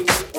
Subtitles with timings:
[0.00, 0.37] Oh,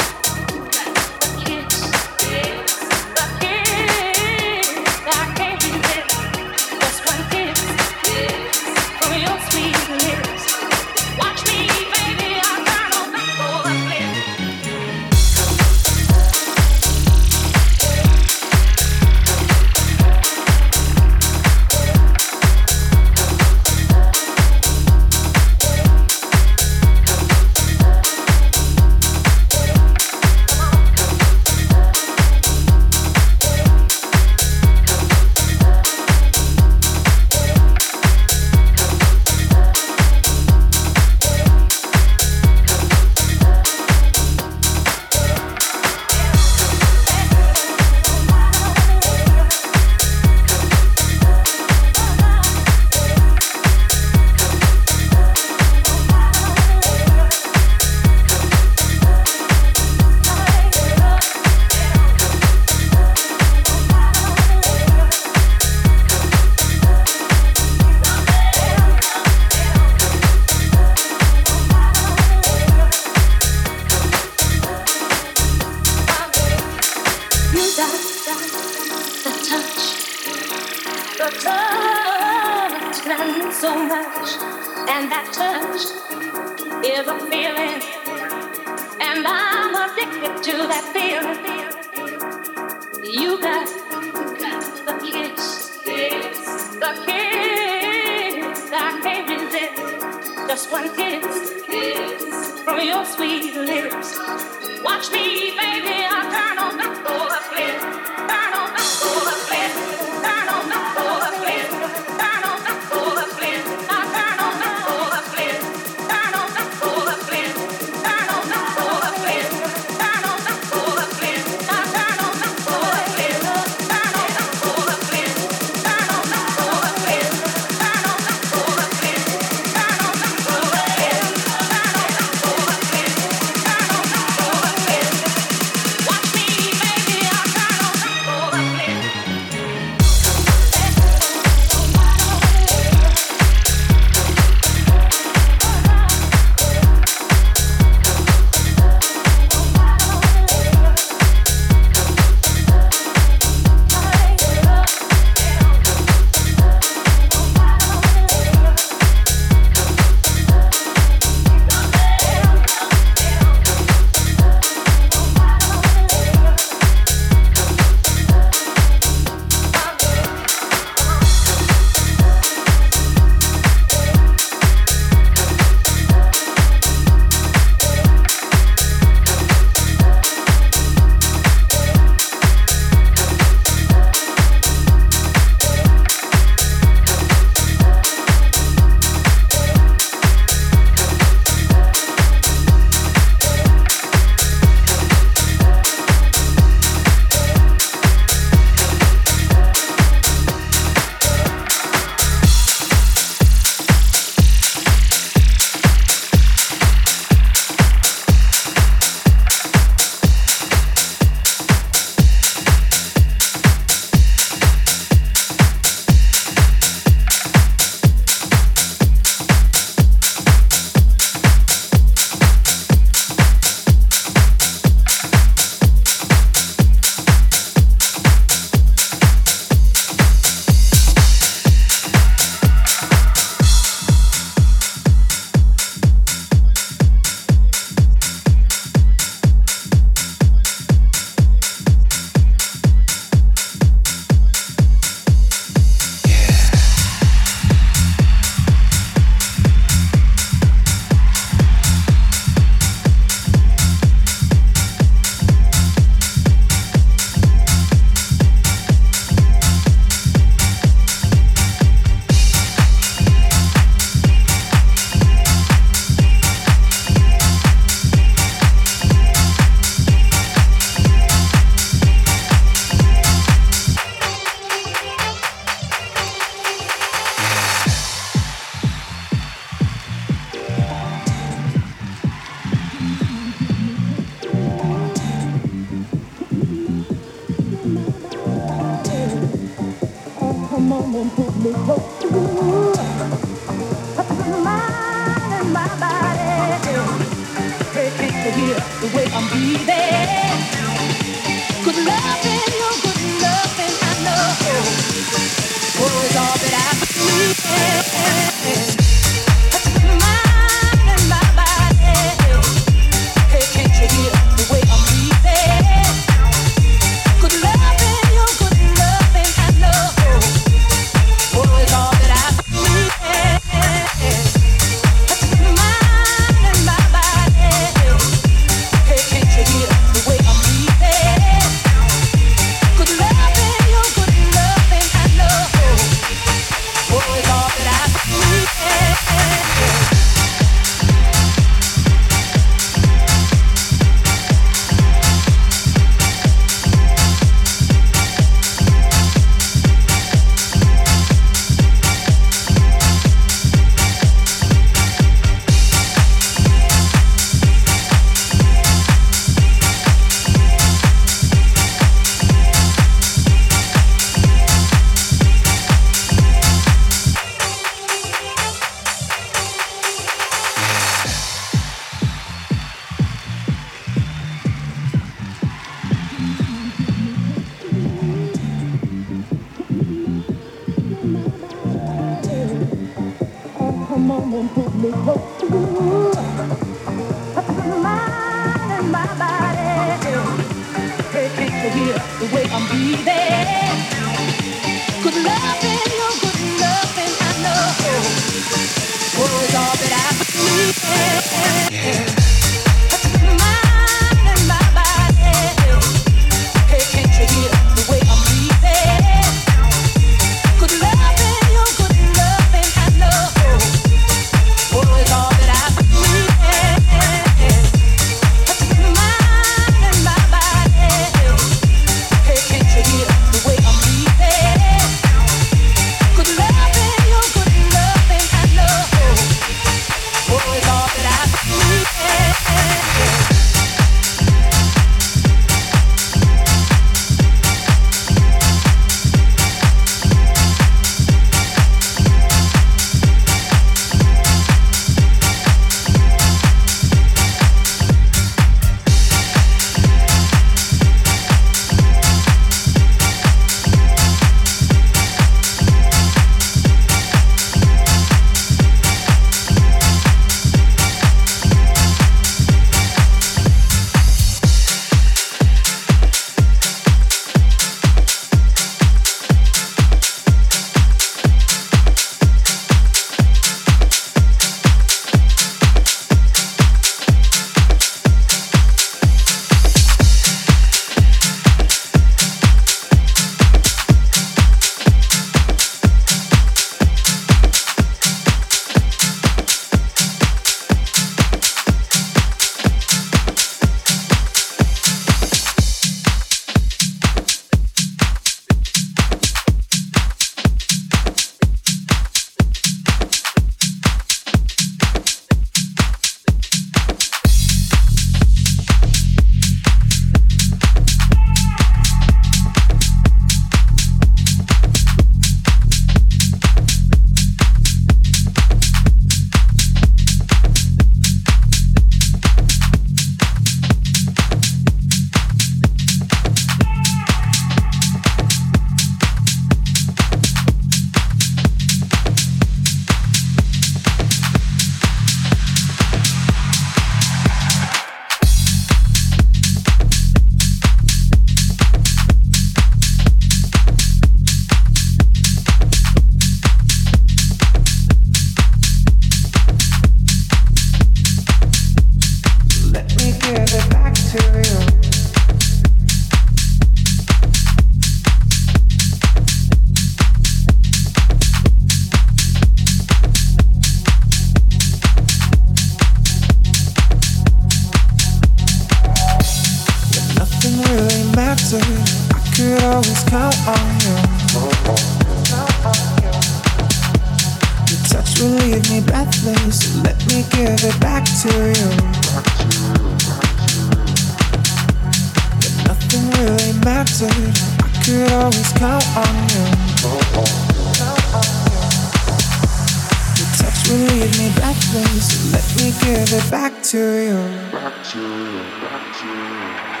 [593.93, 595.51] leave me breathless.
[595.53, 597.71] Let me give it back to you.
[597.71, 600.00] Back to you, back to you.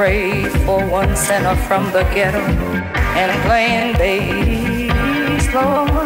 [0.00, 2.40] help me pray for one sinner from the ghetto
[3.16, 5.99] and playing bass.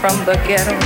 [0.00, 0.78] From the ghetto.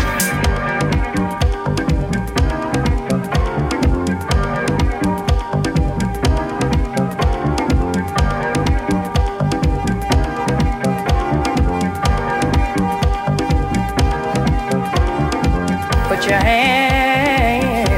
[16.08, 17.88] Put your hands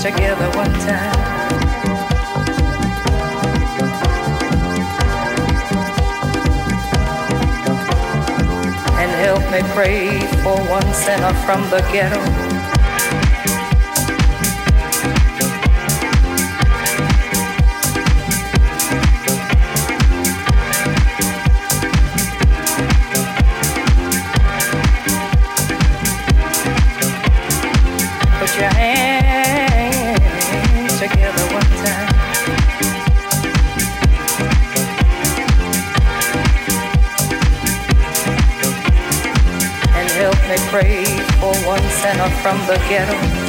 [0.00, 0.93] together one time.
[9.74, 12.53] Pray for one sinner from the ghetto.
[42.44, 43.43] From the ghetto.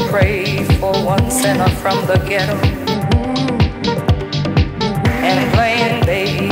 [0.00, 2.54] I crave for one sinner from the ghetto
[5.24, 6.47] and playing baby.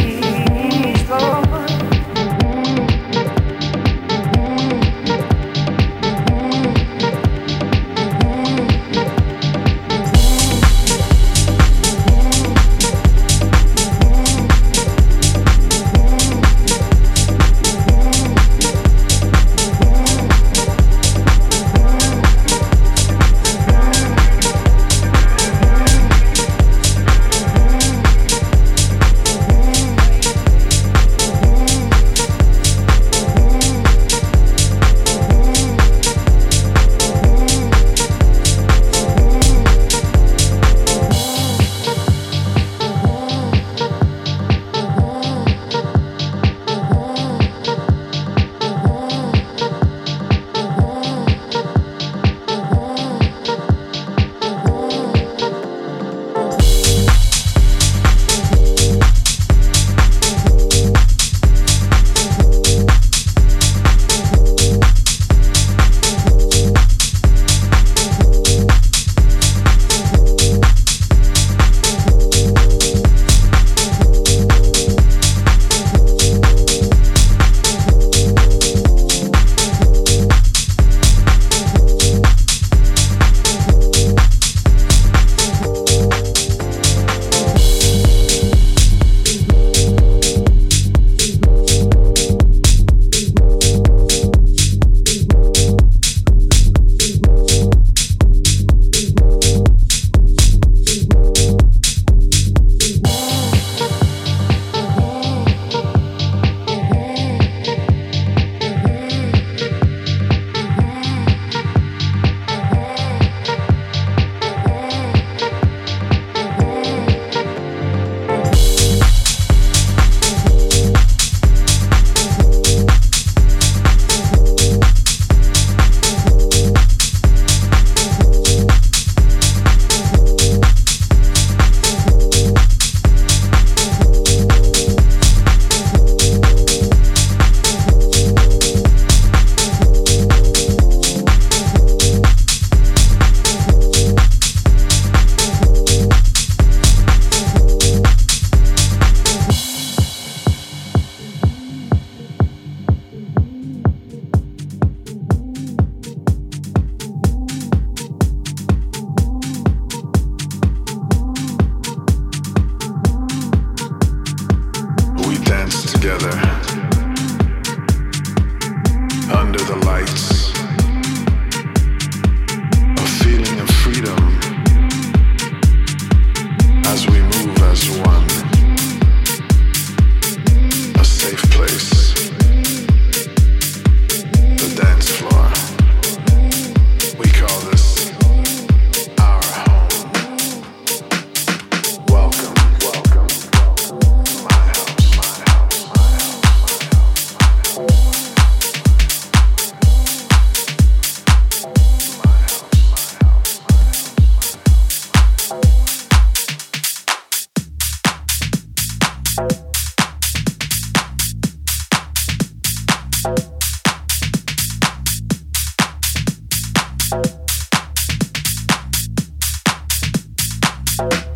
[220.98, 221.35] you